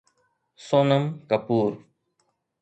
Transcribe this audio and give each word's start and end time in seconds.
Sonam 0.65 1.03
Kapoor 1.29 1.71